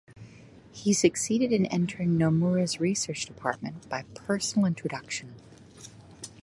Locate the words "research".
2.79-3.27